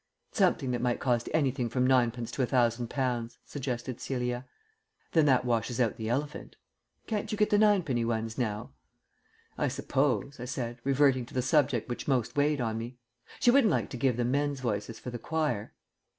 "Something 0.31 0.71
that 0.71 0.81
might 0.81 0.99
cost 0.99 1.29
anything 1.31 1.69
from 1.69 1.85
ninepence 1.85 2.31
to 2.31 2.41
a 2.41 2.47
thousand 2.47 2.89
pounds," 2.89 3.37
suggested 3.45 4.01
Celia. 4.01 4.47
"Then 5.11 5.27
that 5.27 5.45
washes 5.45 5.79
out 5.79 5.97
the 5.97 6.09
elephant." 6.09 6.55
"Can't 7.05 7.31
you 7.31 7.37
get 7.37 7.51
the 7.51 7.59
ninepenny 7.59 8.03
ones 8.03 8.35
now?" 8.35 8.71
"I 9.59 9.67
suppose," 9.67 10.39
I 10.39 10.45
said, 10.45 10.79
reverting 10.83 11.27
to 11.27 11.35
the 11.35 11.43
subject 11.43 11.87
which 11.87 12.07
most 12.07 12.35
weighed 12.35 12.59
on 12.59 12.79
me, 12.79 12.97
"she 13.39 13.51
wouldn't 13.51 13.69
like 13.69 13.91
to 13.91 13.95
give 13.97 14.17
the 14.17 14.25
men's 14.25 14.59
voices 14.59 14.97
for 14.97 15.11
the 15.11 15.19
choir?" 15.19 15.71